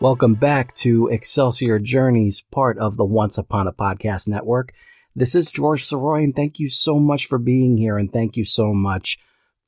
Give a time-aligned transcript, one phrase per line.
[0.00, 4.72] Welcome back to Excelsior Journeys, part of the Once Upon a Podcast Network.
[5.14, 8.46] This is George Sirois, and thank you so much for being here, and thank you
[8.46, 9.18] so much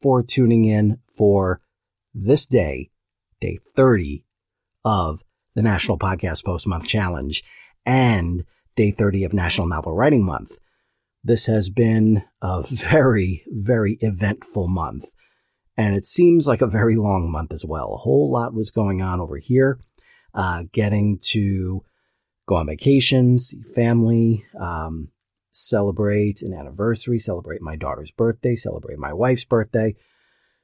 [0.01, 1.61] for tuning in for
[2.15, 2.89] this day,
[3.43, 4.25] day 30
[4.87, 5.23] of
[5.55, 7.45] the National Podcast Post Month Challenge
[7.85, 10.59] and day 30 of National Novel Writing Month.
[11.23, 15.05] This has been a very, very eventful month,
[15.77, 17.93] and it seems like a very long month as well.
[17.93, 19.79] A whole lot was going on over here
[20.35, 21.85] uh, getting to
[22.47, 25.09] go on vacations, family, um,
[25.53, 29.95] celebrate an anniversary, celebrate my daughter's birthday, celebrate my wife's birthday.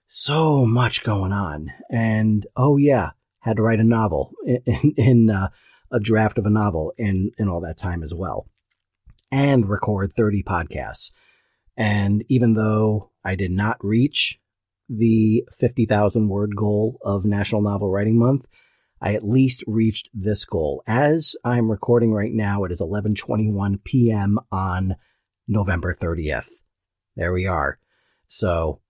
[0.09, 1.73] So much going on.
[1.91, 5.49] And oh, yeah, had to write a novel in, in, uh,
[5.91, 8.47] a draft of a novel in, in all that time as well,
[9.31, 11.11] and record 30 podcasts.
[11.77, 14.39] And even though I did not reach
[14.89, 18.47] the 50,000 word goal of National Novel Writing Month,
[19.01, 20.83] I at least reached this goal.
[20.87, 24.39] As I'm recording right now, it is 11:21 p.m.
[24.51, 24.97] on
[25.47, 26.49] November 30th.
[27.17, 27.79] There we are.
[28.29, 28.81] So,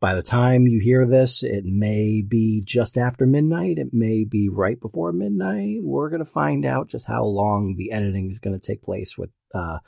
[0.00, 4.48] by the time you hear this, it may be just after midnight, it may be
[4.48, 5.78] right before midnight.
[5.82, 9.18] We're going to find out just how long the editing is going to take place
[9.18, 9.78] with uh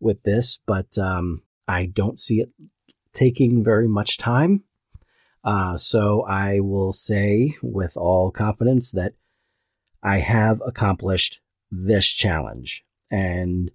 [0.00, 2.50] with this, but um I don't see it
[3.12, 4.64] taking very much time.
[5.44, 9.12] Uh, so I will say with all confidence that
[10.02, 11.40] I have accomplished
[11.70, 12.84] this challenge.
[13.10, 13.70] And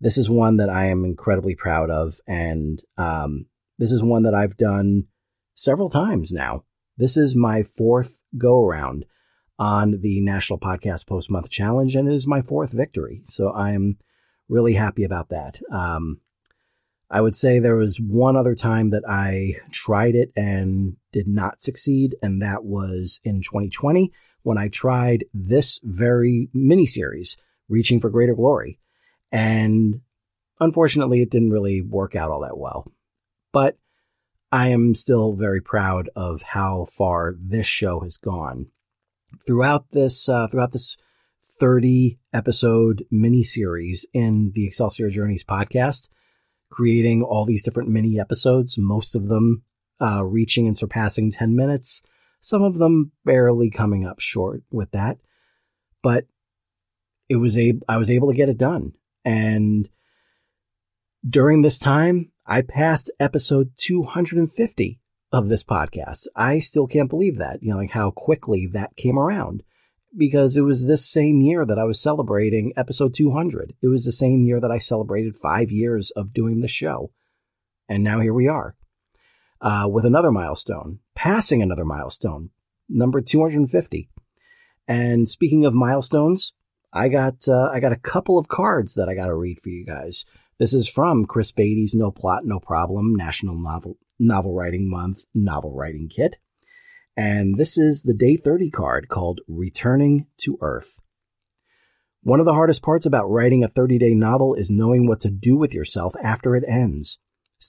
[0.00, 2.20] this is one that I am incredibly proud of.
[2.26, 3.46] And um,
[3.78, 5.08] this is one that I've done
[5.54, 6.64] several times now.
[6.96, 9.04] This is my fourth go around
[9.58, 13.22] on the National Podcast Post Month Challenge, and it is my fourth victory.
[13.28, 13.98] So I am
[14.48, 15.60] really happy about that.
[15.70, 16.20] Um,
[17.10, 21.62] I would say there was one other time that I tried it and did not
[21.62, 24.12] succeed, and that was in 2020
[24.42, 27.36] when I tried this very mini series,
[27.68, 28.78] Reaching for Greater Glory.
[29.30, 30.00] And
[30.58, 32.90] unfortunately, it didn't really work out all that well.
[33.52, 33.76] But
[34.52, 38.66] I am still very proud of how far this show has gone.
[39.46, 40.96] Throughout this, uh, throughout this
[41.60, 46.08] 30 episode mini series in the Excelsior Journeys podcast,
[46.70, 49.62] creating all these different mini episodes, most of them
[50.00, 52.02] uh, reaching and surpassing 10 minutes,
[52.40, 55.18] some of them barely coming up short with that.
[56.02, 56.26] But
[57.28, 58.92] it was a I was able to get it done.
[59.24, 59.88] And
[61.28, 65.00] during this time, I passed episode 250
[65.32, 66.26] of this podcast.
[66.34, 69.62] I still can't believe that, you know, like how quickly that came around
[70.16, 73.74] because it was this same year that I was celebrating episode 200.
[73.80, 77.12] It was the same year that I celebrated five years of doing the show.
[77.88, 78.74] And now here we are
[79.60, 82.50] uh, with another milestone, passing another milestone,
[82.88, 84.08] number 250.
[84.88, 86.52] And speaking of milestones,
[86.92, 89.68] I got uh, I got a couple of cards that I got to read for
[89.68, 90.24] you guys.
[90.58, 95.72] This is from Chris Baty's No Plot, No Problem National Novel Novel Writing Month Novel
[95.74, 96.38] Writing Kit.
[97.16, 101.00] And this is the day 30 card called Returning to Earth.
[102.22, 105.30] One of the hardest parts about writing a 30 day novel is knowing what to
[105.30, 107.18] do with yourself after it ends.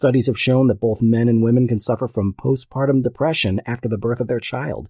[0.02, 4.00] Studies have shown that both men and women can suffer from postpartum depression after the
[4.00, 4.90] birth of their child.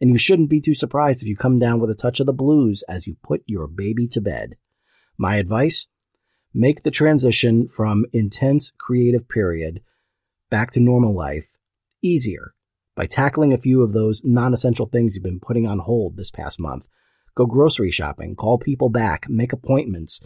[0.00, 2.32] And you shouldn't be too surprised if you come down with a touch of the
[2.32, 4.56] blues as you put your baby to bed.
[5.18, 5.88] My advice?
[6.54, 9.82] Make the transition from intense creative period
[10.48, 11.50] back to normal life
[12.00, 12.54] easier
[12.96, 16.30] by tackling a few of those non essential things you've been putting on hold this
[16.30, 16.88] past month.
[17.34, 20.22] Go grocery shopping, call people back, make appointments,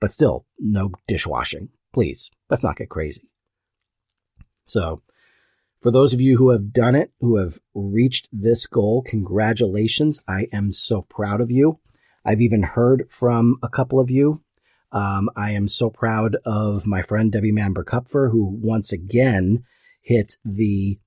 [0.00, 1.70] but still, no dishwashing.
[1.92, 3.22] Please, let's not get crazy.
[4.64, 5.02] So,
[5.80, 10.20] for those of you who have done it, who have reached this goal, congratulations.
[10.26, 11.78] I am so proud of you.
[12.24, 14.42] I've even heard from a couple of you.
[14.92, 19.64] Um, I am so proud of my friend Debbie Manber Kupfer, who once again
[20.00, 20.98] hit the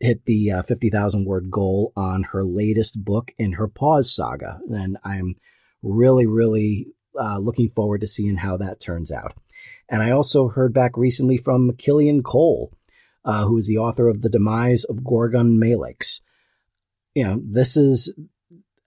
[0.00, 4.60] hit the uh, 50,000 word goal on her latest book in her PAWS saga.
[4.68, 5.36] And I'm
[5.82, 9.34] really, really uh, looking forward to seeing how that turns out.
[9.88, 12.72] And I also heard back recently from Killian Cole,
[13.26, 16.20] uh, who is the author of The Demise of Gorgon Malix.
[17.14, 18.14] You know, this is,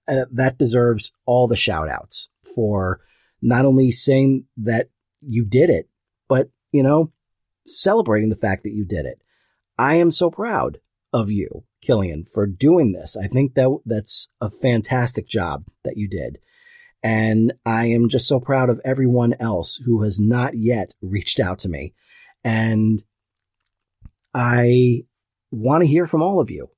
[0.07, 3.01] uh, that deserves all the shout outs for
[3.41, 4.89] not only saying that
[5.21, 5.89] you did it,
[6.27, 7.11] but, you know,
[7.67, 9.21] celebrating the fact that you did it.
[9.77, 10.79] I am so proud
[11.11, 13.17] of you, Killian, for doing this.
[13.17, 16.39] I think that that's a fantastic job that you did.
[17.01, 21.59] And I am just so proud of everyone else who has not yet reached out
[21.59, 21.93] to me.
[22.43, 23.03] And
[24.33, 25.03] I
[25.51, 26.69] want to hear from all of you.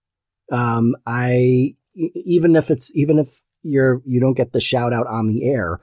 [0.51, 5.27] Um, I, even if it's, even if you're, you don't get the shout out on
[5.27, 5.81] the air,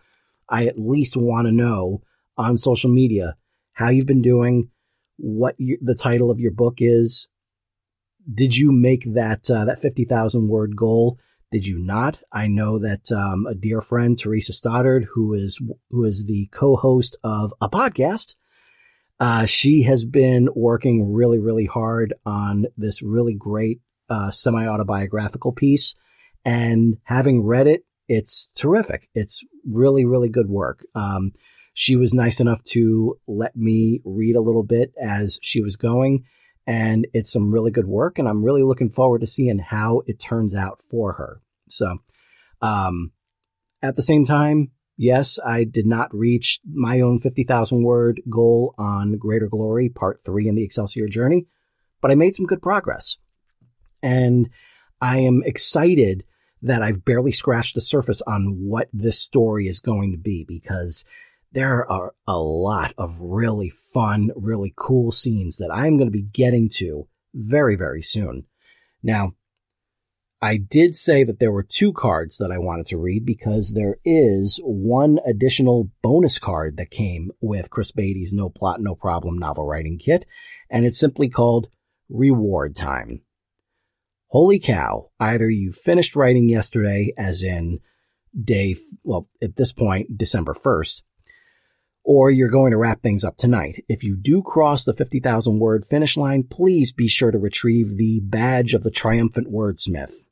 [0.49, 2.03] I at least want to know
[2.37, 3.37] on social media
[3.73, 4.71] how you've been doing,
[5.17, 7.29] what you, the title of your book is.
[8.33, 11.19] Did you make that, uh, that 50,000 word goal?
[11.51, 12.21] Did you not?
[12.31, 15.59] I know that um, a dear friend, Teresa Stoddard, who is
[15.91, 18.35] who is the co-host of a podcast,
[19.21, 25.95] uh, she has been working really, really hard on this really great uh, semi-autobiographical piece.
[26.45, 29.09] And having read it, it's terrific.
[29.15, 30.85] It's really, really good work.
[30.95, 31.33] Um,
[31.75, 36.25] she was nice enough to let me read a little bit as she was going
[36.67, 40.19] and it's some really good work and i'm really looking forward to seeing how it
[40.19, 41.99] turns out for her so
[42.63, 43.13] um,
[43.81, 49.17] at the same time yes i did not reach my own 50000 word goal on
[49.17, 51.47] greater glory part 3 in the excelsior journey
[52.03, 53.17] but i made some good progress
[54.03, 54.51] and
[55.01, 56.25] i am excited
[56.61, 61.05] that i've barely scratched the surface on what this story is going to be because
[61.53, 66.23] there are a lot of really fun, really cool scenes that I'm going to be
[66.23, 68.47] getting to very, very soon.
[69.03, 69.35] Now,
[70.41, 73.97] I did say that there were two cards that I wanted to read because there
[74.05, 79.67] is one additional bonus card that came with Chris Baty's No Plot, No Problem novel
[79.67, 80.27] writing kit,
[80.71, 81.69] and it's simply called
[82.09, 83.23] Reward Time.
[84.29, 87.81] Holy cow, either you finished writing yesterday, as in
[88.41, 91.03] day, well, at this point, December 1st,
[92.05, 93.85] or you're going to wrap things up tonight.
[93.89, 98.21] If you do cross the 50,000 word finish line, please be sure to retrieve the
[98.23, 100.27] badge of the triumphant wordsmith.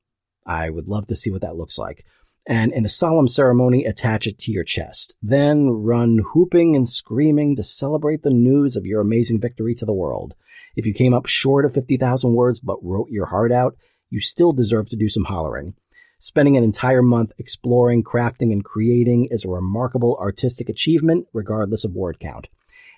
[0.47, 2.05] I would love to see what that looks like.
[2.49, 5.17] And in a solemn ceremony, attach it to your chest.
[5.21, 9.93] Then run whooping and screaming to celebrate the news of your amazing victory to the
[9.93, 10.35] world.
[10.77, 13.77] If you came up short of 50,000 words but wrote your heart out,
[14.11, 15.75] you still deserve to do some hollering.
[16.19, 21.93] Spending an entire month exploring, crafting, and creating is a remarkable artistic achievement, regardless of
[21.93, 22.49] word count.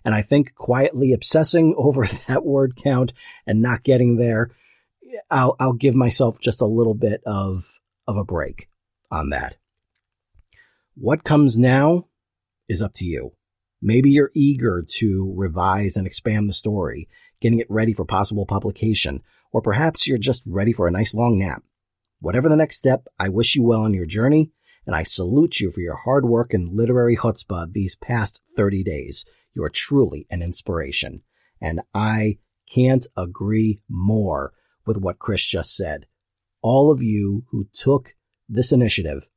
[0.05, 3.13] And I think quietly obsessing over that word count
[3.47, 4.51] and not getting there,
[5.31, 8.69] I'll, I'll give myself just a little bit of, of a break
[9.11, 9.57] on that.
[10.95, 12.07] What comes now
[12.69, 13.33] is up to you.
[13.81, 17.09] Maybe you're eager to revise and expand the story,
[17.41, 19.23] getting it ready for possible publication,
[19.53, 21.63] or perhaps you're just ready for a nice long nap.
[22.21, 24.51] Whatever the next step, I wish you well on your journey,
[24.85, 29.25] and I salute you for your hard work and literary chutzpah these past 30 days.
[29.55, 31.23] You are truly an inspiration.
[31.61, 34.53] And I can't agree more
[34.89, 36.07] with what Chris just said.
[36.63, 38.17] All of you who took
[38.49, 39.29] this initiative,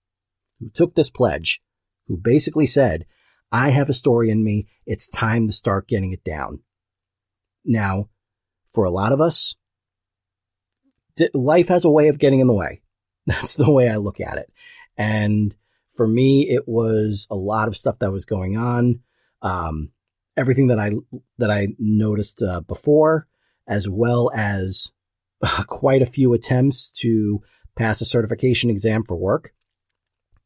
[0.60, 1.62] who took this pledge,
[2.08, 3.06] who basically said,
[3.52, 4.68] I have a story in me.
[4.86, 6.62] It's time to start getting it down.
[7.64, 8.10] Now,
[8.74, 9.56] for a lot of us,
[11.34, 12.82] life has a way of getting in the way.
[13.28, 14.52] That's the way I look at it.
[14.98, 15.56] And
[15.96, 19.02] for me, it was a lot of stuff that was going on.
[19.42, 19.92] Um,
[20.38, 20.92] everything that I
[21.38, 23.28] that I noticed uh, before,
[23.68, 24.92] as well as
[25.68, 27.42] quite a few attempts to
[27.76, 29.54] pass a certification exam for work.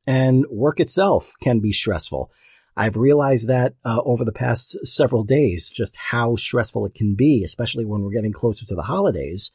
[0.08, 2.32] And work itself can be stressful.
[2.78, 7.44] I've realized that uh, over the past several days, just how stressful it can be,
[7.44, 9.52] especially when we're getting closer to the holidays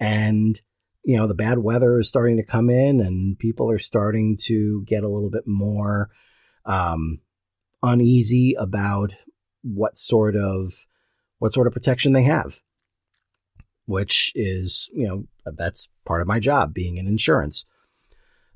[0.00, 0.60] and
[1.04, 4.82] you know the bad weather is starting to come in and people are starting to
[4.86, 6.10] get a little bit more
[6.64, 7.20] um,
[7.82, 9.14] uneasy about
[9.62, 10.86] what sort of
[11.38, 12.60] what sort of protection they have
[13.86, 17.64] which is you know that's part of my job being in insurance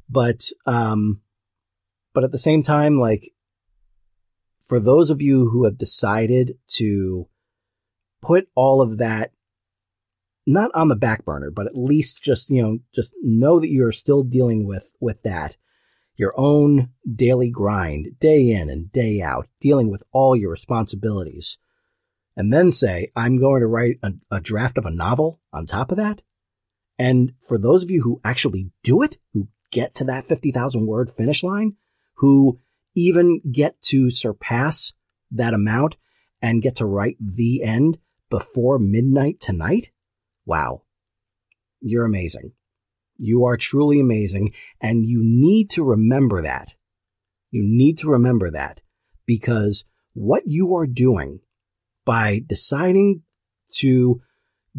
[0.09, 1.21] but um
[2.15, 3.33] but at the same time like
[4.63, 7.29] for those of you who have decided to
[8.21, 9.33] put all of that
[10.49, 13.93] not on the back burner, but at least just, you know, just know that you're
[13.93, 15.57] still dealing with, with that.
[16.17, 21.59] Your own daily grind, day in and day out, dealing with all your responsibilities.
[22.39, 25.91] And then say, I'm going to write a, a draft of a novel on top
[25.91, 26.23] of that.
[26.97, 31.11] And for those of you who actually do it, who get to that 50,000 word
[31.11, 31.75] finish line,
[32.19, 32.61] who
[32.95, 34.93] even get to surpass
[35.33, 35.97] that amount
[36.41, 37.99] and get to write the end
[38.31, 39.91] before midnight tonight?
[40.47, 40.83] Wow.
[41.81, 42.53] You're amazing.
[43.17, 44.53] You are truly amazing.
[44.81, 46.75] And you need to remember that.
[47.51, 48.81] You need to remember that
[49.27, 51.41] because what you are doing
[52.09, 53.21] by deciding
[53.71, 54.23] to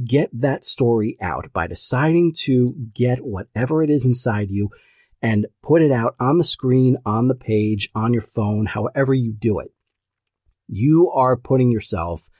[0.03, 4.71] get that story out, by deciding to get whatever it is inside you
[5.21, 9.31] and put it out on the screen, on the page, on your phone, however you
[9.31, 9.71] do it,
[10.67, 12.31] you are putting yourself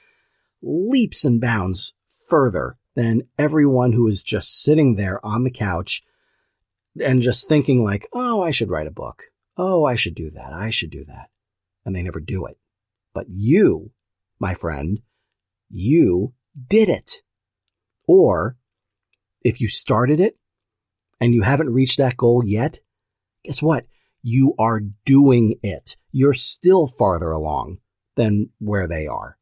[0.63, 1.93] leaps and bounds
[2.27, 6.01] further than everyone who is just sitting there on the couch
[7.00, 9.25] and just thinking like, oh, I should write a book.
[9.55, 10.51] Oh, I should do that.
[10.51, 11.29] I should do that.
[11.86, 12.58] And they never do it.
[13.13, 13.91] But you,
[14.39, 15.01] my friend,
[15.69, 16.34] you
[16.67, 17.22] did it.
[18.08, 18.58] Or
[19.41, 20.38] if you started it
[21.19, 22.79] and you haven't reached that goal yet,
[23.43, 23.86] guess what?
[24.22, 25.96] You are doing it.
[26.12, 27.77] You're still farther along
[28.15, 29.38] than where they are.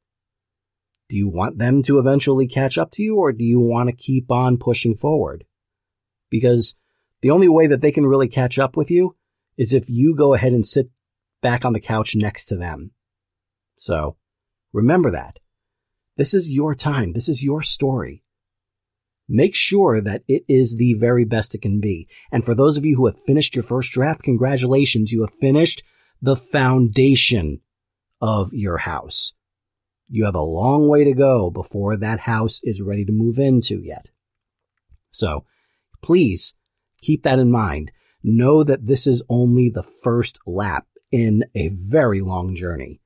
[1.09, 3.95] Do you want them to eventually catch up to you or do you want to
[3.95, 5.45] keep on pushing forward?
[6.29, 6.75] Because
[7.21, 9.15] the only way that they can really catch up with you
[9.57, 10.89] is if you go ahead and sit
[11.41, 12.91] back on the couch next to them.
[13.77, 14.17] So
[14.73, 15.39] remember that.
[16.17, 17.13] This is your time.
[17.13, 18.23] This is your story.
[19.29, 22.07] Make sure that it is the very best it can be.
[22.31, 25.11] And for those of you who have finished your first draft, congratulations.
[25.11, 25.83] You have finished
[26.21, 27.61] the foundation
[28.21, 29.33] of your house.
[30.07, 33.81] You have a long way to go before that house is ready to move into
[33.81, 34.09] yet.
[35.11, 35.45] So
[36.01, 36.53] please
[37.01, 37.91] keep that in mind.
[38.23, 43.01] Know that this is only the first lap in a very long journey.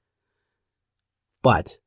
[1.43, 1.77] But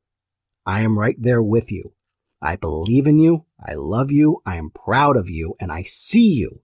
[0.65, 1.93] I am right there with you.
[2.41, 3.45] I believe in you.
[3.65, 4.41] I love you.
[4.45, 6.61] I am proud of you and I see you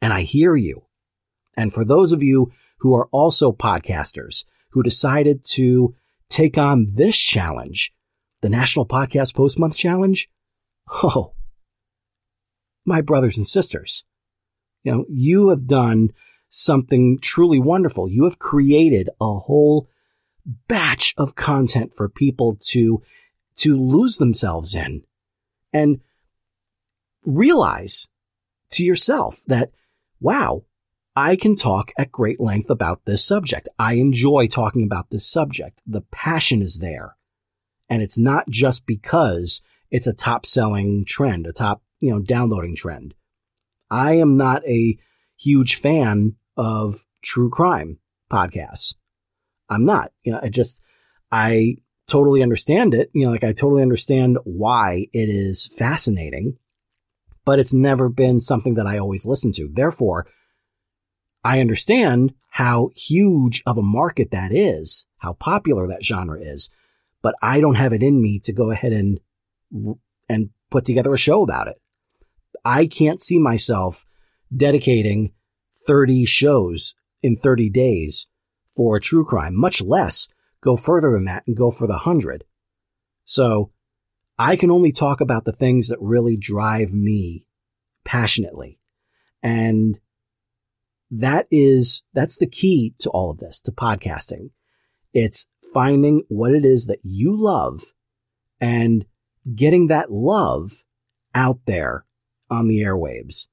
[0.00, 0.84] and I hear you.
[1.56, 5.94] And for those of you who are also podcasters who decided to
[6.28, 7.92] take on this challenge,
[8.42, 10.30] the National Podcast Post Month Challenge,
[11.02, 11.34] oh,
[12.84, 14.04] my brothers and sisters,
[14.84, 16.10] you know, you have done
[16.50, 18.08] something truly wonderful.
[18.08, 19.88] You have created a whole
[20.66, 23.02] batch of content for people to,
[23.56, 25.04] to lose themselves in
[25.72, 26.00] and
[27.24, 28.08] realize
[28.70, 29.70] to yourself that,
[30.20, 30.64] wow,
[31.14, 33.68] I can talk at great length about this subject.
[33.78, 35.80] I enjoy talking about this subject.
[35.86, 37.16] The passion is there.
[37.88, 42.76] And it's not just because it's a top selling trend, a top, you know, downloading
[42.76, 43.14] trend.
[43.90, 44.98] I am not a
[45.36, 47.98] huge fan of true crime
[48.30, 48.94] podcasts.
[49.68, 50.80] I'm not, you know, I just,
[51.30, 53.10] I totally understand it.
[53.12, 56.56] You know, like I totally understand why it is fascinating,
[57.44, 59.70] but it's never been something that I always listen to.
[59.72, 60.26] Therefore,
[61.44, 66.70] I understand how huge of a market that is, how popular that genre is,
[67.22, 69.20] but I don't have it in me to go ahead and,
[70.28, 71.80] and put together a show about it.
[72.64, 74.04] I can't see myself
[74.54, 75.32] dedicating
[75.86, 78.26] 30 shows in 30 days
[78.78, 80.28] for a true crime, much less
[80.60, 82.44] go further than that and go for the hundred.
[83.24, 83.72] So
[84.38, 87.44] I can only talk about the things that really drive me
[88.04, 88.78] passionately.
[89.42, 89.98] And
[91.10, 94.50] that is, that's the key to all of this, to podcasting.
[95.12, 97.82] It's finding what it is that you love
[98.60, 99.06] and
[99.56, 100.84] getting that love
[101.34, 102.04] out there
[102.48, 103.48] on the airwaves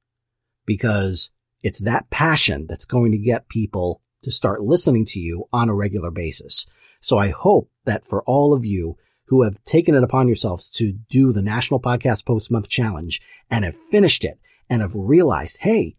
[0.67, 1.31] because
[1.63, 5.73] it's that passion that's going to get people to start listening to you on a
[5.73, 6.65] regular basis.
[6.99, 10.91] So I hope that for all of you who have taken it upon yourselves to
[10.91, 14.39] do the National Podcast Post Month Challenge and have finished it
[14.69, 15.95] and have realized, hey,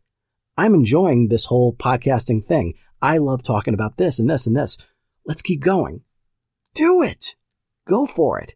[0.57, 2.75] I'm enjoying this whole podcasting thing.
[3.01, 4.77] I love talking about this and this and this.
[5.25, 6.03] Let's keep going.
[6.75, 7.35] Do it.
[7.87, 8.55] Go for it.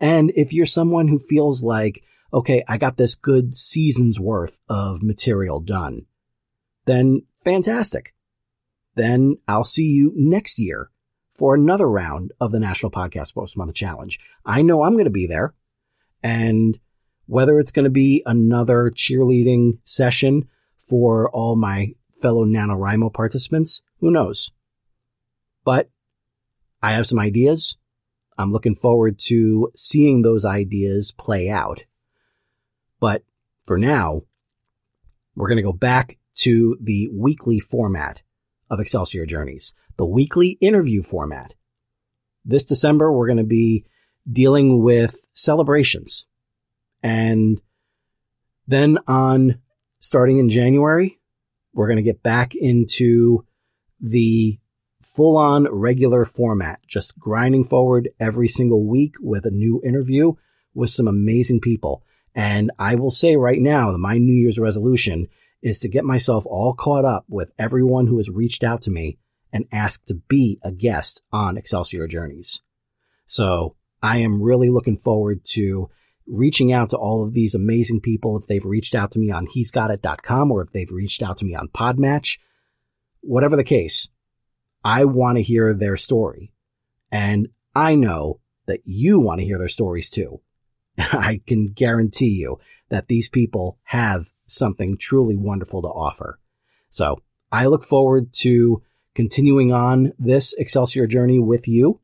[0.00, 5.02] And if you're someone who feels like, okay, I got this good season's worth of
[5.02, 6.06] material done,
[6.86, 8.14] then fantastic.
[8.94, 10.90] Then I'll see you next year
[11.34, 14.18] for another round of the National Podcast Post Month Challenge.
[14.44, 15.54] I know I'm going to be there.
[16.22, 16.78] And
[17.26, 24.10] whether it's going to be another cheerleading session for all my fellow NaNoWriMo participants, who
[24.10, 24.50] knows?
[25.64, 25.88] But
[26.82, 27.76] I have some ideas.
[28.36, 31.84] I'm looking forward to seeing those ideas play out.
[32.98, 33.22] But
[33.64, 34.22] for now,
[35.36, 38.22] we're going to go back to the weekly format
[38.70, 41.54] of Excelsior Journeys the weekly interview format.
[42.44, 43.84] This December, we're going to be
[44.30, 46.24] dealing with celebrations.
[47.02, 47.60] And
[48.66, 49.58] then on
[49.98, 51.18] starting in January,
[51.74, 53.44] we're going to get back into
[54.00, 54.58] the
[55.02, 60.32] full on regular format, just grinding forward every single week with a new interview
[60.74, 62.02] with some amazing people.
[62.34, 65.28] And I will say right now my New Year's resolution
[65.62, 69.18] is to get myself all caught up with everyone who has reached out to me
[69.52, 72.60] and asked to be a guest on Excelsior Journeys.
[73.26, 75.90] So I am really looking forward to
[76.26, 78.38] reaching out to all of these amazing people.
[78.38, 81.38] If they've reached out to me on he's got it.com or if they've reached out
[81.38, 82.38] to me on Podmatch,
[83.20, 84.08] whatever the case,
[84.84, 86.52] I want to hear their story.
[87.10, 90.40] And I know that you want to hear their stories too.
[90.98, 96.38] I can guarantee you that these people have something truly wonderful to offer.
[96.90, 97.18] So
[97.52, 98.82] I look forward to
[99.14, 102.00] continuing on this Excelsior journey with you.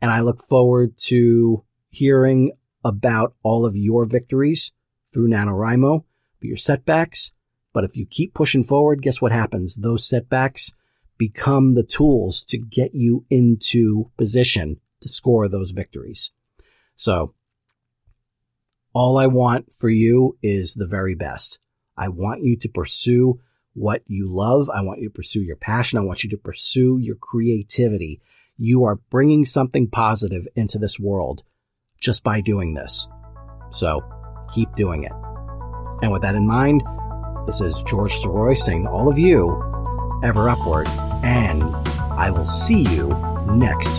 [0.00, 2.52] And I look forward to hearing
[2.84, 4.72] about all of your victories
[5.12, 6.04] through NaNoWriMo,
[6.40, 7.32] but your setbacks.
[7.72, 9.76] But if you keep pushing forward, guess what happens?
[9.76, 10.72] Those setbacks
[11.16, 16.30] become the tools to get you into position to score those victories.
[16.96, 17.34] So
[18.94, 21.58] all I want for you is the very best.
[21.96, 23.40] I want you to pursue
[23.74, 24.70] what you love.
[24.70, 25.98] I want you to pursue your passion.
[25.98, 28.20] I want you to pursue your creativity.
[28.56, 31.42] You are bringing something positive into this world
[32.00, 33.08] just by doing this.
[33.70, 34.00] So
[34.54, 35.12] keep doing it.
[36.02, 36.82] And with that in mind,
[37.46, 39.60] this is George Sirois saying to all of you,
[40.22, 40.88] ever upward,
[41.24, 41.62] and
[42.12, 43.08] I will see you
[43.48, 43.98] next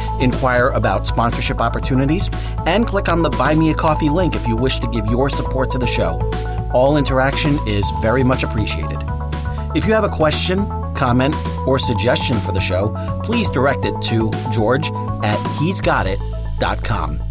[0.21, 2.29] inquire about sponsorship opportunities,
[2.65, 5.29] and click on the Buy Me a Coffee link if you wish to give your
[5.29, 6.19] support to the show.
[6.73, 8.99] All interaction is very much appreciated.
[9.75, 14.29] If you have a question, comment, or suggestion for the show, please direct it to
[14.51, 14.89] george
[15.23, 17.30] at he'sgotit.com.